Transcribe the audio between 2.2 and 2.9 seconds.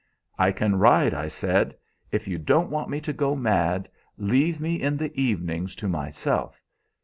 you don't want